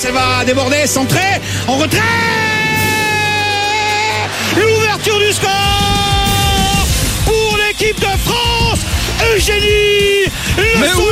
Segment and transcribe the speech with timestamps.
[0.00, 1.18] Ça va déborder, centrer,
[1.68, 1.98] en retrait.
[4.56, 6.86] L'ouverture du score
[7.26, 8.78] pour l'équipe de France.
[9.36, 10.24] Eugénie
[10.56, 11.02] Le Mais oui.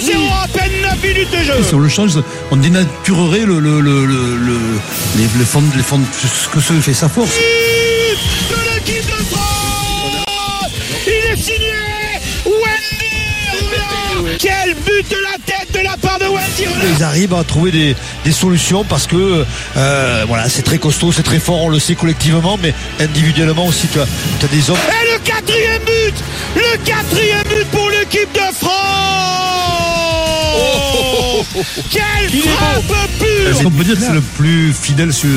[0.00, 1.62] 1-0 à peine 9 minutes de jeu.
[1.64, 2.12] Si on le change,
[2.52, 4.80] on dénaturerait le, le, le, le, le-
[5.16, 7.30] les, les fonds, les fonds, ce que se fait sa force.
[7.34, 10.70] de l'équipe de France.
[11.04, 11.74] Il est signé
[12.46, 15.57] Wendy Quel but de la tête
[16.96, 19.44] Ils arrivent à trouver des, des solutions parce que
[19.76, 23.86] euh, voilà, c'est très costaud, c'est très fort, on le sait collectivement, mais individuellement aussi,
[23.88, 24.06] tu as,
[24.40, 24.76] tu as des hommes.
[24.78, 26.14] Et le quatrième but
[26.56, 28.68] Le quatrième but pour l'équipe de France!
[31.90, 33.50] Quelle frappe pure!
[33.50, 35.28] Est-ce qu'on peut dire que c'est le plus fidèle su-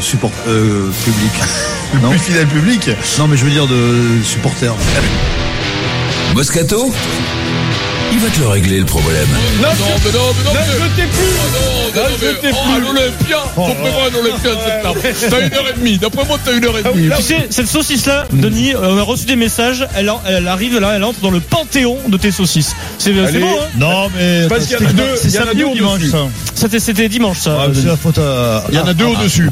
[0.00, 1.30] support, euh, public?
[1.94, 2.90] Le plus fidèle public?
[3.18, 4.74] Non, mais je veux dire de supporter.
[6.34, 6.92] Moscato?
[8.14, 9.26] Il va te le régler le problème.
[9.60, 11.34] Non, mais non, mais non, mais non, je t'ai plus.
[11.96, 12.08] Non, non,
[12.42, 15.00] mais, oh, l'Olympia, faut prévoir un Olympia en septembre.
[15.30, 15.98] T'as une heure et demie.
[15.98, 17.08] D'après moi, t'as une heure et demie.
[17.16, 20.78] Tu sais, cette saucisse-là, Denis, euh, on a reçu des messages, elle, en- elle arrive
[20.78, 22.74] là, elle entre dans le panthéon de tes saucisses.
[22.98, 23.40] C'est Allez.
[23.40, 24.46] bon, hein Non, mais.
[24.48, 26.02] Parce qu'il y en a deux, C'est samedi ou dimanche,
[26.54, 27.58] ça C'était- dimanche, ça.
[27.62, 27.80] Ah, Denis.
[27.82, 28.64] C'est la faute à.
[28.70, 29.50] Il y en a deux au-dessus.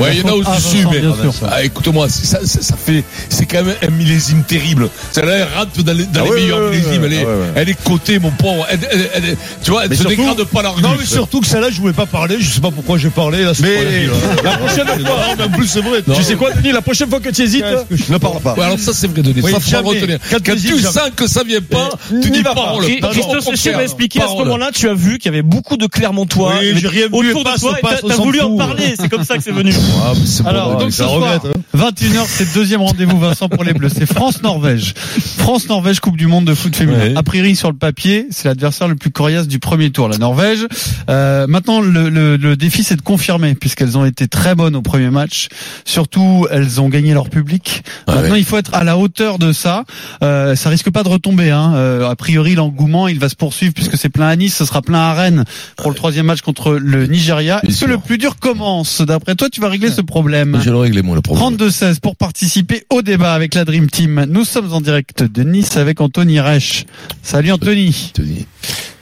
[0.00, 1.48] Ouais, il y en a Ah, au-dessus, Vincent, mais.
[1.50, 4.88] Ah, écoute-moi, c'est- ça, ça, ça fait, c'est quand même un millésime terrible.
[5.12, 7.04] Celle-là, elle rentre dans les, dans Ah les ouais, meilleurs millésimes.
[7.04, 7.46] Elle est, ouais, ouais.
[7.56, 8.66] elle est cotée, mon pauvre.
[8.70, 10.82] Elle, elle- elle- tu vois, elle Mais se surtout- dégrade pas l'argus.
[10.82, 13.44] Non, mais surtout que celle-là, je voulais pas parler, je sais pas pourquoi j'ai parlé,
[13.44, 14.10] là, Mais- la.
[14.50, 14.96] La prochaine fois.
[14.98, 16.02] Non, mais en plus, c'est vrai.
[16.06, 16.14] Non.
[16.14, 17.64] Tu sais quoi, Denis, la prochaine fois que tu hésites,
[18.08, 18.54] ne parle pas.
[18.54, 19.40] Ouais, alors ça, c'est vrai, Denis.
[19.42, 20.18] Oui, ça, faut retenir.
[20.30, 22.84] Quand Quand, tu sens que ça vient pas, tu N'y dis parole.
[22.84, 23.80] Christophe m'a contraire.
[23.80, 26.88] expliqué à ce moment-là, tu as vu qu'il y avait beaucoup de Clermontois Oui, j'ai
[26.88, 29.72] rien vu, autour de toi t'as- voulu en parler, c'est comme ça que c'est venu.
[30.02, 31.59] Ah, mais c'est Alors, bon, donc ouais, ce soir, regrette, hein.
[31.76, 33.90] 21h, c'est le deuxième rendez-vous, Vincent, pour les Bleus.
[33.94, 34.94] C'est France-Norvège.
[35.38, 36.98] France-Norvège, Coupe du Monde de foot féminin.
[36.98, 37.14] Ouais.
[37.16, 40.66] A priori, sur le papier, c'est l'adversaire le plus coriace du premier tour, la Norvège.
[41.08, 44.82] Euh, maintenant, le, le, le défi, c'est de confirmer, puisqu'elles ont été très bonnes au
[44.82, 45.48] premier match.
[45.84, 47.82] Surtout, elles ont gagné leur public.
[48.08, 49.84] Maintenant, il faut être à la hauteur de ça.
[50.24, 51.50] Euh, ça risque pas de retomber.
[51.50, 51.74] Hein.
[51.76, 54.82] Euh, a priori, l'engouement, il va se poursuivre, puisque c'est plein à Nice, ce sera
[54.82, 55.44] plein à Rennes
[55.76, 57.60] pour le troisième match contre le Nigeria.
[57.66, 60.60] Est-ce que le plus dur commence D'après toi, tu vas régler ce problème?
[60.62, 61.59] Je le réglé, moi, le problème.
[61.60, 64.24] 32-16 pour participer au débat avec la Dream Team.
[64.28, 66.86] Nous sommes en direct de Nice avec Anthony Reich.
[67.22, 68.12] Salut Anthony.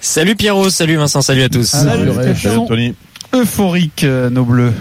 [0.00, 1.66] Salut Pierrot, salut Vincent, salut à tous.
[1.66, 2.10] Salut,
[2.56, 2.94] Anthony.
[3.32, 4.72] Euphorique, euh, nos bleus.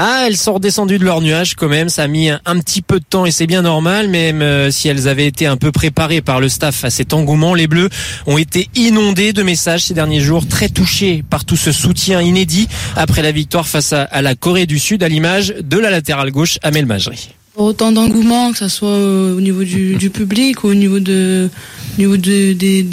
[0.00, 1.88] Ah, elles sont redescendues de leur nuage quand même.
[1.88, 4.06] Ça a mis un, petit peu de temps et c'est bien normal.
[4.06, 7.52] Même euh, si elles avaient été un peu préparées par le staff à cet engouement,
[7.52, 7.88] les Bleus
[8.28, 12.68] ont été inondés de messages ces derniers jours, très touchés par tout ce soutien inédit
[12.94, 16.60] après la victoire face à, la Corée du Sud, à l'image de la latérale gauche
[16.62, 17.30] Amel Majri.
[17.56, 21.50] autant d'engouement, que ça soit euh, au niveau du, public ou au niveau de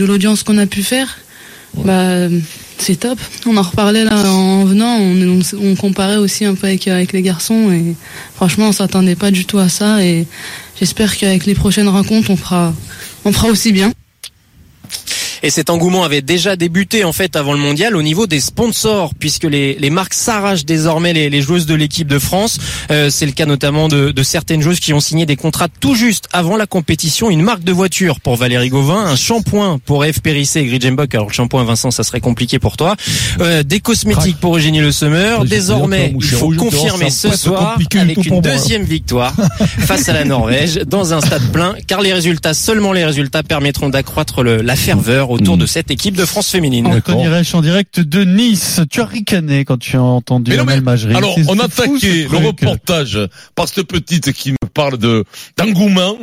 [0.03, 1.19] l'audience qu'on a pu faire,
[1.84, 2.28] bah,
[2.78, 3.19] c'est top.
[3.46, 7.72] On en reparlait là en venant, on, comparait aussi un peu avec, avec les garçons
[7.72, 7.96] et
[8.36, 10.28] franchement on s'attendait pas du tout à ça et
[10.80, 12.74] j'espère qu'avec les prochaines rencontres on fera,
[13.24, 13.94] on fera aussi bien.
[15.45, 19.13] Et cet engouement avait déjà débuté en fait avant le mondial au niveau des sponsors,
[19.13, 22.57] puisque les, les marques s'arrachent désormais les, les joueuses de l'équipe de France.
[22.89, 25.94] Euh, c'est le cas notamment de, de certaines joueuses qui ont signé des contrats tout
[25.94, 27.29] juste avant la compétition.
[27.29, 31.13] Une marque de voiture pour Valérie Gauvin, un shampoing pour Eve Périssé et Gridgenbock.
[31.13, 32.95] Alors le shampoing Vincent, ça serait compliqué pour toi.
[33.39, 35.38] Euh, des cosmétiques pour Eugénie Le Sommer.
[35.45, 37.94] Désormais, il faut confirmer ce soir avec
[38.25, 39.35] une deuxième victoire
[39.78, 43.89] face à la Norvège dans un stade plein, car les résultats, seulement les résultats permettront
[43.89, 46.88] d'accroître la ferveur autour de cette équipe de France féminine.
[46.88, 48.81] Anthony Reich en direct de Nice.
[48.90, 52.00] Tu as ricané quand tu as entendu Mais non, mais, alors, on c'est a fou,
[52.00, 53.19] ce attaqué le reportage
[53.56, 55.23] par cette petite qui nous parle de
[55.57, 56.18] d'engouement,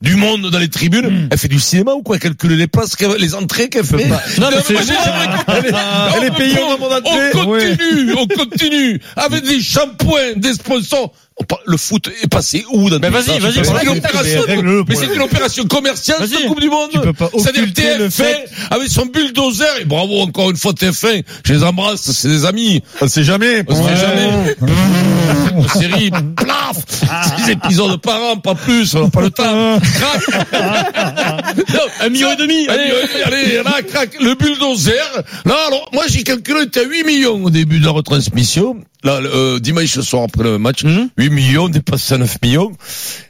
[0.00, 1.06] du monde dans les tribunes.
[1.24, 1.28] Hmm.
[1.30, 2.18] Elle fait du cinéma ou quoi?
[2.18, 4.06] Calculer les places, les entrées qu'elle fait.
[4.06, 4.16] Non,
[4.50, 4.74] mais c'est-.
[4.74, 5.72] Elle est-
[6.22, 7.30] elle payée au moment d'entrée.
[7.34, 11.12] On continue, on continue, avec des shampoings, des sponsors.
[11.66, 14.42] Le foot est passé où dans Mais vas-y, vas-y, c'est une opération,
[14.88, 16.90] Mais c'est une opération commerciale, cette Coupe du Monde.
[16.92, 17.30] C'est-à-dire
[17.62, 21.62] occulter le TF1, fait- avec son bulldozer, et bravo encore une fois TF1, je les
[21.64, 22.82] embrasse, c'est des amis.
[23.00, 23.62] On sait jamais.
[23.68, 24.56] On se fait jamais.
[25.54, 26.76] Une série, plaf,
[27.44, 29.78] six épisodes par an, pas plus, on n'a pas le temps.
[29.80, 30.22] Crac.
[32.00, 32.90] Un million et demi, allez.
[33.24, 34.92] allez, là, crac, le bulldozer.
[35.44, 38.76] Là, alors, moi, j'ai calculé, à 8 millions au début de la retransmission.
[39.04, 41.08] là, euh, dimanche soir après le match, Mhm.
[41.18, 42.70] 8 millions, dépassé à 9 millions.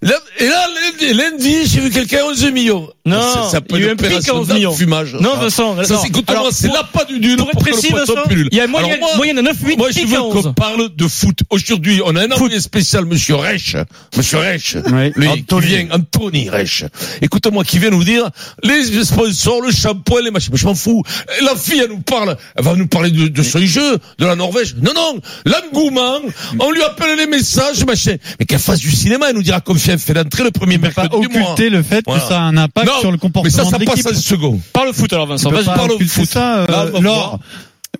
[0.03, 0.67] Là, et là,
[1.01, 2.89] lundi, lundi, j'ai vu quelqu'un 11 millions.
[3.05, 4.75] Non, Ça s'appelle il y a eu un pic à opération 11 millions.
[5.21, 5.41] Non, ça.
[5.41, 6.01] Vincent, Ça, non.
[6.03, 8.49] c'est, écoute-moi, Alors, c'est là pas du pour que le poisson Vincent, pullule.
[8.53, 10.43] il y a moyenne- moi- moyenne de 9, 8, Moi, je veux à 11.
[10.45, 11.39] qu'on parle de foot.
[11.51, 13.77] Aujourd'hui, on a un envoyé spécial, monsieur Reich.
[14.17, 14.77] Monsieur Reich.
[14.93, 15.13] Oui.
[15.17, 15.45] Lui, Anthony.
[15.63, 16.85] qui vient, Anthony Reich.
[17.21, 18.29] Écoute-moi, qui vient nous dire,
[18.63, 20.51] les sponsors, le shampoing, les machins.
[20.53, 21.03] Mais je m'en fous.
[21.43, 24.37] La fille, elle nous parle, elle va nous parler de, de son jeu, de la
[24.37, 24.77] Norvège.
[24.81, 26.21] Non, non, l'engouement,
[26.59, 28.17] on lui appelle les messages, machin.
[28.39, 30.91] Mais qu'elle fasse du cinéma, elle nous dira combien elle fait d'entrée le premier peut
[30.91, 31.51] pas mercredi du mois.
[31.53, 32.23] occulter le fait Voilà.
[32.23, 34.15] que ça a un impact Non, sur le comportement mais ça, ça de passe en
[34.15, 34.61] second.
[34.73, 35.51] Parle foot alors, Vincent.
[35.51, 36.29] Vas-y, parle occulter foot.
[36.29, 37.39] ça, euh, Là.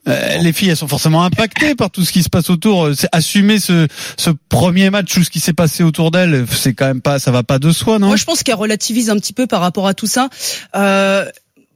[0.09, 2.87] Euh, les filles, elles sont forcément impactées par tout ce qui se passe autour.
[2.87, 3.87] Euh, C'est assumer ce,
[4.17, 6.47] ce premier match, tout ce qui s'est passé autour d'elles.
[6.51, 8.07] C'est quand même pas, ça va pas de soi, non?
[8.09, 10.29] Moi, je pense qu'elle relativise un petit peu par rapport à tout ça.
[10.75, 11.27] Euh,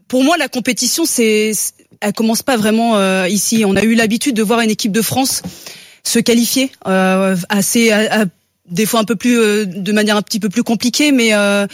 [0.09, 3.65] pour moi, la compétition, c'est, c'est- elle commence pas vraiment euh, ici.
[3.67, 5.43] On a eu l'habitude de voir une équipe de France
[6.07, 8.25] se qualifier euh, assez, à-
[8.69, 11.67] des fois un peu plus, euh, de manière un petit peu plus compliquée, mais euh,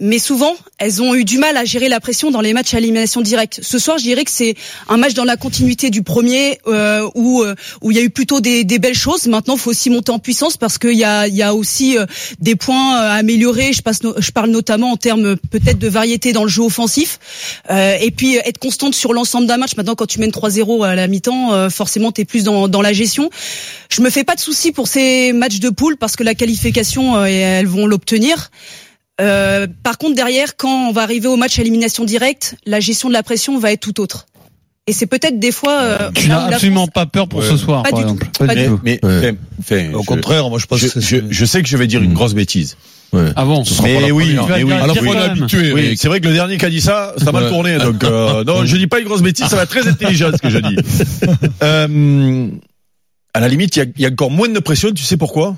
[0.00, 2.78] mais souvent, elles ont eu du mal à gérer la pression dans les matchs à
[2.78, 3.60] élimination directe.
[3.62, 4.54] Ce soir, je dirais que c'est
[4.88, 8.10] un match dans la continuité du premier, euh, où euh, où il y a eu
[8.10, 9.26] plutôt des, des belles choses.
[9.26, 11.98] Maintenant, il faut aussi monter en puissance parce qu'il y a il y a aussi
[11.98, 12.06] euh,
[12.40, 13.72] des points à améliorer.
[13.72, 17.18] Je, passe je parle notamment en termes euh, peut-être de variété dans le jeu offensif,
[17.70, 19.76] Euh, et puis euh, être constante sur l'ensemble d'un match.
[19.76, 22.82] Maintenant, quand tu mènes 3-0 à la mi-temps, euh, forcément, tu es plus dans, dans
[22.82, 23.30] la gestion.
[23.90, 27.16] Je me fais pas de soucis pour ces matchs de poule parce que la qualification,
[27.16, 28.50] euh, elles vont l'obtenir.
[29.20, 33.08] Euh, par contre, derrière, quand on va arriver au match à élimination directe, la gestion
[33.08, 34.26] de la pression va être tout autre.
[34.86, 35.80] Et c'est peut-être des fois.
[35.82, 37.46] euh, Tu n'as absolument France- pas peur pour Ouais.
[37.48, 38.12] ce soir, Pas par du tout.
[38.14, 38.46] exemple.
[38.46, 38.80] Pas du tout.
[38.84, 39.34] Mais, Ouais.
[39.60, 41.86] enfin, Au je- contraire, moi je pense je, que je, je sais que je vais
[41.86, 42.76] dire une grosse bêtise.
[43.36, 44.28] Ah bon Ce Mais oui, mais oui.
[44.32, 44.42] dire-
[44.82, 45.72] À la dire fois, on quand est habitué.
[45.72, 47.48] Oui, mais- c'est vrai que le dernier qui a dit ça, ça a mal Ouais.
[47.50, 47.78] tourné.
[47.78, 50.38] Donc, euh, non, je dis pas une grosse bêtise, ça va être très intelligent ce
[50.40, 50.76] que je dis.
[51.62, 52.48] Euh,
[53.34, 54.90] à la limite, il y a, il y a encore moins de pression.
[54.92, 55.56] Tu sais pourquoi?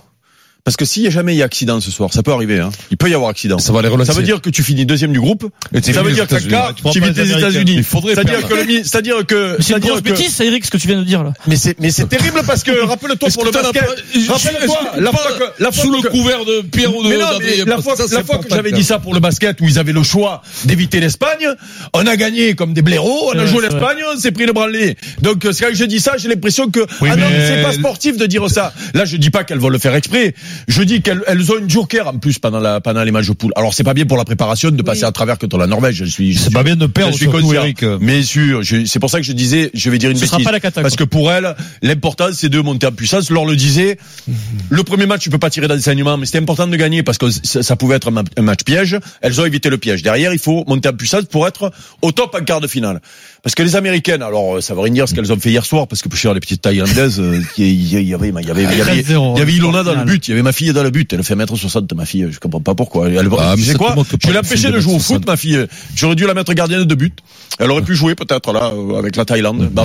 [0.65, 2.61] Parce que s'il y a jamais eu accident ce soir, ça peut arriver.
[2.61, 2.71] Hein.
[2.91, 3.59] Il peut y avoir accident.
[3.59, 4.13] Ça va les relancer.
[4.13, 5.51] Ça veut dire que tu finis deuxième du groupe.
[5.73, 7.33] Et Ça veut dire quart, Tu vis les.
[7.33, 7.75] États-Unis.
[7.77, 10.77] Il faudrait C'est-à-dire que c'est-à-dire que, C'est une grosse que, bêtise, ça, Eric, ce que
[10.77, 11.33] tu viens de dire là.
[11.47, 13.85] mais c'est, mais c'est terrible parce que rappelle-toi pour que le basket.
[14.29, 17.69] Rappelle-toi que la fois que, la fois sous le que- couvert de Pierre ou de
[17.69, 20.03] la fois, la fois que j'avais dit ça pour le basket où ils avaient le
[20.03, 21.47] choix d'éviter l'Espagne,
[21.95, 24.97] on a gagné comme des blaireaux, on a joué l'Espagne, on s'est pris le branlé.
[25.23, 28.27] Donc, euh, quand je dis ça, j'ai l'impression que, ah non, c'est pas sportif de
[28.27, 28.73] dire ça.
[28.95, 30.35] Là, je dis pas qu'elles vont le faire exprès.
[30.69, 33.33] Je dis qu'elles elles ont une joker en plus pendant la, pendant les matchs de
[33.33, 33.53] poule.
[33.57, 35.09] Alors, c'est pas bien pour la préparation de passer Oui.
[35.09, 37.19] à travers contre la Norvège, je suis, je c'est suis- pas bien de perdre je
[37.19, 37.53] suis conscient.
[37.63, 37.83] Eric.
[38.01, 40.37] Mais sûr, je- c'est pour ça que je disais, je vais dire une Ce sera
[40.39, 40.47] bêtise.
[40.47, 43.31] pas la cata, Parce que pour elle, l'important c'est de monter en puissance.
[43.31, 43.99] Laure le disait,
[44.71, 47.27] le premier match tu peux pas tirer d'enseignement, mais c'était important de gagner parce que
[47.31, 48.99] ça, pouvait être un, ma- un match piège.
[49.23, 50.03] Elles ont évité le piège.
[50.03, 51.71] Derrière, il faut monter en puissance pour être
[52.03, 53.01] au top en quart de finale.
[53.43, 55.65] Parce que les Américaines, alors euh, ça veut rien dire ce qu'elles ont fait hier
[55.65, 58.47] soir, parce que pour cher les petites Thaïlandaises, euh, il y, il y avait, il
[58.47, 60.35] y avait, il y avait, 13-0, il y avait Ilona dans le but, il y
[60.35, 61.13] avait ma fille dans le but.
[61.13, 63.09] Elle fait 1m60 ma fille, je comprends pas pourquoi.
[63.09, 64.99] Elle, Ah, mais tu sais ça quoi Je l'ai de empêché fille de jouer au
[64.99, 65.03] 1m60.
[65.03, 65.67] foot, ma fille.
[65.95, 67.19] J'aurais dû la mettre gardienne de but.
[67.59, 69.69] Elle aurait pu jouer peut-être là avec la Thaïlande.
[69.73, 69.85] Bah,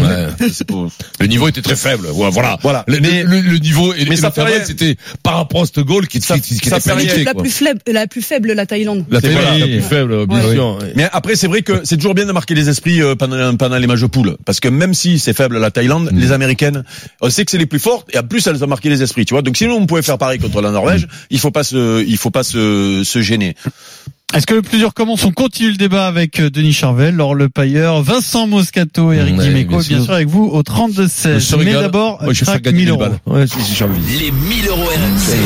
[1.19, 2.07] Le niveau était très faible.
[2.13, 2.57] Ouais, Voilà.
[2.62, 2.84] Voilà.
[2.88, 4.66] Le, Mais- le, le niveau et, mais et ça notamment, fait rien.
[4.66, 7.42] c'était par rapport à ce goal qui, Ça- qui, qui ça était la quoi.
[7.44, 9.06] plus faible, la plus faible, la Thaïlande.
[9.10, 9.60] La Thaïlande voilà.
[9.60, 10.54] la plus faible, bien Ouais.
[10.56, 10.80] sûr.
[10.96, 13.78] Mais après, c'est vrai que c'est toujours bien de marquer les esprits euh, pendant, pendant
[13.78, 14.38] les matchs de poule.
[14.46, 16.19] Parce que même si c'est faible la Thaïlande, Mm.
[16.19, 16.84] les Américaines,
[17.22, 19.25] on sait que c'est les plus fortes et en plus elles ont marqué les esprits,
[19.25, 19.42] tu vois.
[19.42, 22.31] Donc sinon on pouvait faire pareil contre la Norvège, il faut pas se, il faut
[22.31, 23.56] pas se, se gêner.
[24.33, 27.47] Est-ce que le plusieurs commence On continue le débat avec euh, Denis Charvel, Laure Le
[27.47, 30.06] Pailleur, Vincent Moscato, Eric Ouais, Dimeco, bien et bien sûr.
[30.06, 31.39] sûr avec vous au Je 32-16.
[31.39, 31.81] se Mais régale.
[31.83, 33.00] d'abord, Ouais, je vais faire craque gagner 1000 des euros.
[33.00, 33.19] balles.
[33.27, 34.01] Ouais, si, si, j'ai envie.
[34.19, 35.38] Les 1000 euros RMC.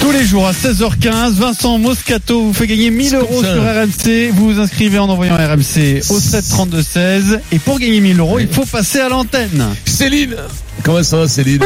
[0.00, 3.54] Tous les jours à 16h15, Vincent Moscato vous fait gagner 1000 C'est euros comme ça.
[3.54, 4.30] sur RMC.
[4.34, 7.40] Vous vous inscrivez en envoyant RMC au 7 32 16.
[7.52, 9.64] Et pour gagner 1000 euros, il faut passer à l'antenne.
[9.86, 10.34] Céline
[10.82, 11.60] Comment ça va Céline?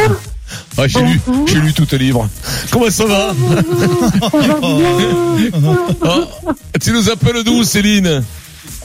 [0.78, 2.28] Ah, j'ai lu, j'ai lu tout le livre.
[2.70, 3.34] Comment ça va?
[6.04, 8.22] Ah, Tu nous appelles d'où Céline?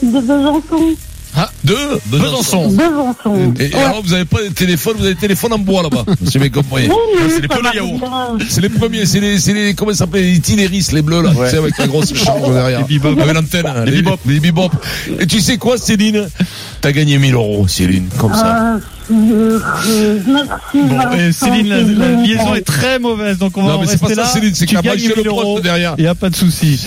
[0.02, 0.96] De Besançon.
[1.34, 1.76] Ah, de
[2.06, 2.68] Besançon.
[2.68, 3.54] Besançon.
[3.58, 6.04] Et alors vous avez pas de téléphone, vous avez des téléphones en bois là-bas.
[6.30, 6.88] J'ai bien compris.
[7.28, 8.02] C'est les de yaourt.
[8.48, 11.30] C'est les premiers, c'est les, c'est les, comment ça s'appelle, les itinéris, les bleus, là,
[11.30, 12.80] tu sais, avec la grosse charge derrière.
[12.80, 13.18] Les bebop.
[13.20, 14.02] Avec l'antenne, hein, Les.
[14.26, 14.70] Les bebop.
[15.20, 16.28] Et tu sais quoi, Céline?
[16.80, 18.76] T'as gagné 1000 euros, Céline, comme ça.
[18.76, 18.80] Ah.
[19.10, 23.86] Bon, et Vincent, Céline, la, liaison est très mauvaise, donc on va Non, en mais
[23.86, 24.32] c'est pas rester ça, là.
[24.32, 25.54] Céline, c'est Tu gagnes le 1000 euros.
[25.54, 25.94] poste derrière.
[25.98, 26.80] Il n'y a pas de souci.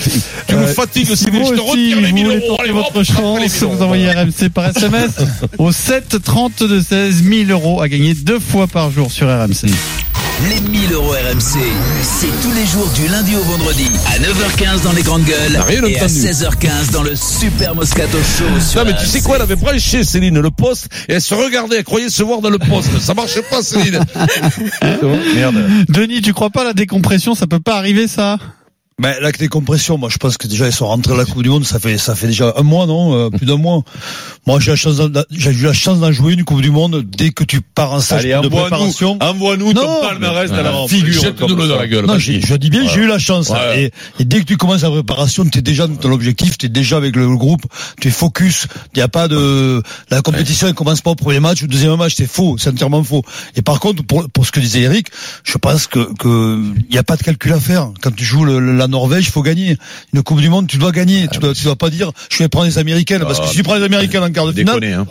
[0.48, 2.56] Tu nous Euh, fatigues, si Céline, je te aussi, retire les vous 1000 voulez euros.
[2.60, 5.10] Allez, votre chance, 1000 vous envoyez RMC par SMS
[5.58, 9.66] au 7 32 16 1000 euros à gagner deux fois par jour sur RMC.
[10.44, 11.58] Les 1000 euros RMC,
[12.02, 15.82] c'est tous les jours du lundi au vendredi à 9h15 dans les grandes gueules rien
[15.84, 16.12] et à entendu.
[16.12, 20.04] 16h15 dans le Super Moscato Show sur Non mais tu sais quoi, elle avait branché
[20.04, 23.00] Céline le poste et elle se regardait, elle croyait se voir dans le poste.
[23.00, 23.98] Ça marchait pas Céline.
[25.34, 25.56] Merde.
[25.88, 28.38] Denis, tu crois pas à la décompression, ça peut pas arriver ça?
[28.98, 31.50] Ben, la décompression, moi, je pense que déjà, ils sont rentrés à la Coupe du
[31.50, 33.26] Monde, ça fait, ça fait déjà un mois, non?
[33.26, 33.82] Euh, plus d'un mois.
[34.46, 37.04] Moi, j'ai la chance, d'en- j'ai eu la chance d'en jouer une Coupe du Monde
[37.06, 39.18] dès que tu pars en stage Allez, de envoie-nous, préparation.
[39.20, 41.20] envoie-nous ton Non, palmarès à la figure.
[41.20, 42.06] Jette-nous dans la gueule.
[42.06, 43.52] Non, je dis bien, j'ai eu la chance.
[43.76, 46.68] Et, et dès que tu commences la préparation, tu es déjà dans l'objectif, tu es
[46.70, 47.66] déjà avec le groupe,
[48.00, 48.66] tu es focus.
[48.94, 51.94] Il n'y a pas de la compétition, elle commence pas au premier match, au deuxième
[51.96, 53.22] match, c'est faux, c'est entièrement faux.
[53.56, 55.08] Et par contre, pour, pour ce que disait Eric,
[55.44, 57.90] je pense que que il n'y a pas de calcul à faire.
[58.00, 59.76] Quand tu joues le- la Norvège, il faut gagner.
[60.12, 61.28] Une Coupe du Monde, tu dois gagner.
[61.32, 63.62] Tu dois, tu dois pas dire, je vais prendre les Américaines, parce que si tu
[63.62, 65.06] prends les Américaines en quart de finale, Déconner, hein.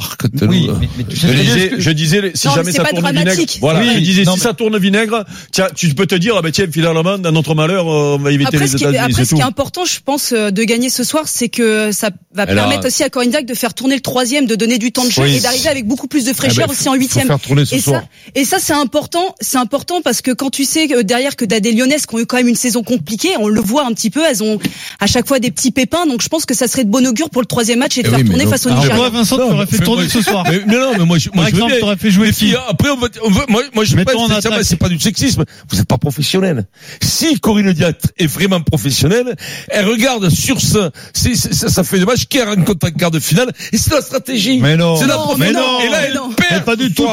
[0.47, 3.07] oui, mais, mais tu sais Je disais, que- je disais, si Non, jamais ça tourne
[3.11, 6.35] vinaigre, voilà, Oui, je disais, si mais- ça tourne vinaigre, tiens, tu peux te dire,
[6.37, 9.35] ah ben tiens, finalement, dans notre malheur, on va éviter Après, les États-Unis, après, ce
[9.35, 12.87] qui est important, je pense, euh, de gagner ce soir, c'est que ça va permettre
[12.87, 15.23] aussi à Corinne Diacre de faire tourner le troisième, de donner du temps de jeu
[15.23, 15.35] Oui.
[15.37, 17.27] et d'arriver avec beaucoup plus de Eh fraîcheur ben, aussi en huitième.
[17.71, 18.03] Et ça,
[18.35, 19.35] et ça, c'est important.
[19.41, 22.25] C'est important parce que quand tu sais derrière que t'as des Lyonnaises qui ont eu
[22.25, 24.21] quand même une saison compliquée, on le voit un petit peu.
[24.29, 24.59] Elles ont
[24.99, 26.05] à chaque fois des petits pépins.
[26.05, 28.07] Donc je pense que ça serait de bon augure pour le troisième match et de
[28.07, 28.97] Eh faire oui, mais tourner donc- face au Alors Nigeria.
[28.97, 30.43] toi, Vincent, tu Non, aurais fait mais tourner moi, ce soir.
[30.49, 31.79] Mais, mais non, mais moi, je, moi, Par je veux exemple, bien.
[31.81, 34.29] t'aurais fait jouer les qui filles, après, on va, on veut- moi, moi, je pense
[34.29, 35.43] va, c'est pas du sexisme.
[35.69, 36.65] Vous êtes pas professionnel.
[37.01, 39.35] Si Corinne Diacre est vraiment professionnelle,
[39.69, 43.51] elle regarde sur c'est- ça, ça fait des matchs qu'elle rencontre en quart de finale,
[43.71, 44.59] et c'est la stratégie.
[44.61, 44.95] Mais non.
[44.97, 46.51] C'est la Non, mais non, Et là, elle perd.
[46.51, 47.07] Mais pas du ce tout.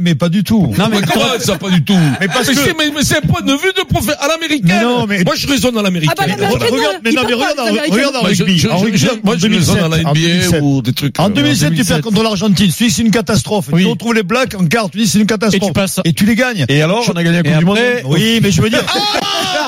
[0.00, 0.72] mais, pas du tout.
[0.78, 0.98] Non, mais
[1.40, 1.94] ça, pas du tout?
[2.20, 4.28] Mais parce mais que- c'est, mais, mais c'est un point de vue de prof, à
[4.28, 4.60] l'américaine.
[4.66, 6.14] Mais non, mais- Moi, je raisonne à l'américaine.
[6.18, 7.58] Ah bah, l'américaine, Regarde, mais non, mais regarde,
[7.90, 8.58] regarde en je- rugby.
[8.58, 10.60] je- En je- je- moi, en je raisonne à la 2007, en NBA 2007.
[10.62, 11.18] ou des trucs.
[11.20, 12.66] En euh, 2007, tu perds contre l'Argentine.
[12.72, 13.66] Tu dis c'est une catastrophe.
[13.76, 14.90] Tu retrouves les Blacks en quart.
[14.90, 15.62] Tu dis c'est une catastrophe.
[15.62, 16.00] Et tu passes.
[16.04, 16.64] Et tu les gagnes.
[16.68, 18.84] Et alors, on a gagné la Coupe du Monde oui, mais je veux dire.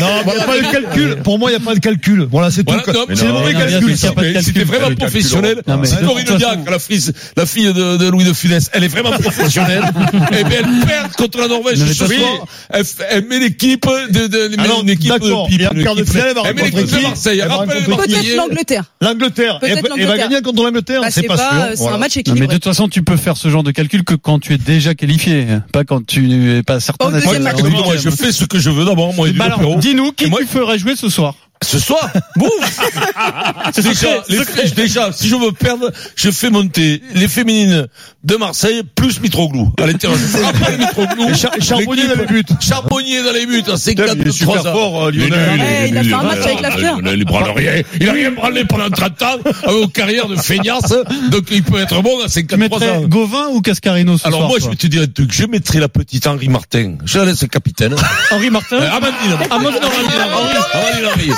[0.00, 1.16] Non, il n'y a pas de calcul.
[1.22, 2.28] Pour moi, il n'y a pas de calcul.
[2.30, 2.72] Voilà, c'est tout.
[2.72, 3.96] Voilà, non, C'est le non, mauvais non, calcul.
[4.42, 5.62] C'était vraiment professionnel.
[5.84, 9.82] C'est Corinne Diacre, la, frise, la fille de, Louis de Funès, elle est vraiment professionnelle.
[10.32, 12.46] et bien, elle perd contre la Norvège ce soir.
[12.70, 17.40] Elle, met l'équipe de, de, elle met équipe de elle met l'équipe de Marseille.
[17.40, 18.84] Peut-être l'Angleterre.
[19.00, 19.58] L'Angleterre.
[19.62, 21.00] Elle va gagner contre l'Angleterre.
[21.02, 21.46] Bah, C'est pas sûr.
[21.52, 21.96] euh, c'est Voilà.
[21.96, 22.54] un match Non, mais de équilibré.
[22.54, 25.46] toute façon, tu peux faire ce genre de calcul que quand tu es déjà qualifié,
[25.72, 27.24] pas quand tu n'es pas certain Au d'être.
[27.24, 30.26] Moi, je fais ce que je veux d'abord, moi, et Bah du alors, dis-nous qui
[30.30, 31.34] moi- tu ferais jouer ce soir.
[31.62, 32.48] Ce soir, boum
[33.82, 37.86] déjà, les déjà, si je veux perdre, je fais monter les féminines
[38.24, 40.18] de Marseille plus Mitroglou à l'intérieur.
[40.42, 41.28] Rappelle Mitroglou.
[41.60, 42.44] Charbonnier dans les buts.
[42.60, 44.72] Charbonnier dans les buts, à il est 53 super ans.
[44.74, 45.50] fort, euh, Il est Lionel.
[45.50, 46.98] nul, Ouais, il a fait un match avec la Ah, fleur.
[47.14, 47.72] Il branle rien.
[48.00, 49.26] Il a rien branlé pendant 30 ans,
[49.68, 50.94] euh, aux carrières de feignasse.
[51.30, 53.00] Donc, il peut être bon à Tu 53 mettrais ans.
[53.02, 55.30] Gauvin ou Cascarino ce Alors soir moi, je vais te dire un truc.
[55.32, 56.96] Je mettrai la petite Henri Martin.
[57.04, 57.94] Je la laisse capitaine.
[58.30, 58.76] Henri Martin.
[58.76, 59.36] Euh, Amandine.
[59.50, 61.30] Amandine Henri.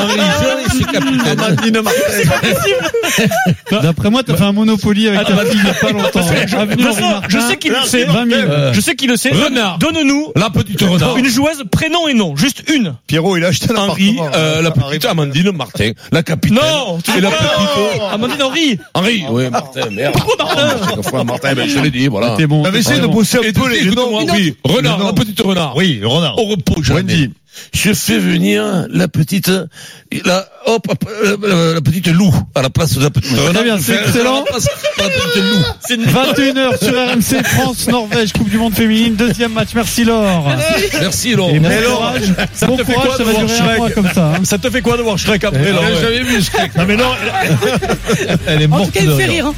[0.00, 0.84] Henri.
[0.92, 1.40] Capitaine.
[1.40, 3.80] Amandine Martin.
[3.82, 6.20] D'après moi, t'as fait un Monopoly avec ta fille il y a pas longtemps.
[7.28, 8.04] Je sais qu'il le sait.
[8.04, 8.40] 20 000.
[8.48, 9.30] Euh, Je sais qu'il le sait.
[9.30, 9.78] Renard.
[9.78, 11.16] Donne-nous La petite renard.
[11.16, 12.94] une joueuse prénom et nom, juste une.
[13.06, 14.30] Pierrot, il a acheté un Henri, appartement.
[14.36, 16.58] euh, la petite Amandine Martin, la capitaine.
[16.58, 18.02] Non, tu et la petite.
[18.12, 18.78] Amandine Henri.
[18.94, 20.14] Henri, oui, Martin, merde.
[20.26, 22.34] Pourquoi Martin fois, Martin, ben, je l'ai dit, voilà.
[22.36, 22.62] T'es bon.
[22.62, 24.18] T'avais essayé de bosser un Et peu les noms.
[24.32, 25.76] oui, renard, la petite renard.
[25.76, 26.38] Oui, renard.
[26.38, 27.00] Au repos, jamais.
[27.00, 27.30] Wendy.
[27.74, 29.50] Je fais venir la petite,
[30.24, 33.62] la, hop, hop, euh, la, la petite loup à la place de la petite renard.
[33.62, 34.36] bien, c'est excellent.
[34.36, 36.04] à la place de la petite loup.
[36.06, 36.94] 21h sur
[37.38, 40.52] RMC France Norvège Coupe du monde féminine deuxième match merci Laure
[41.00, 41.50] Merci, Laurent.
[41.54, 42.22] et bon Mais Laure, courage
[42.52, 44.08] ça bon te fait courage quoi ça de va voir durer un Shrek mois comme
[44.12, 44.40] ça hein.
[44.44, 46.76] Ça te fait quoi de voir Shrek après, là J'avais ouais jamais vu mec.
[46.76, 47.04] Non, mais non,
[48.28, 49.32] elle- elle est En morte tout cas, il me fait rire.
[49.32, 49.46] rire.
[49.46, 49.54] hein.